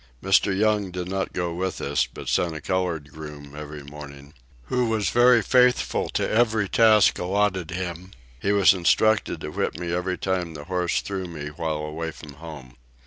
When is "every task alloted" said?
6.27-7.69